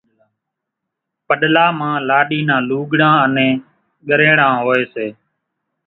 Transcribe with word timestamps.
پڏلا 1.27 1.65
مان 1.79 1.95
لاڏِي 2.07 2.39
نان 2.49 2.61
لوُڳڙان 2.69 3.13
انين 3.25 3.55
ڳريڻان 4.07 4.53
هوئيَ 4.63 4.81
سي۔ 4.93 5.07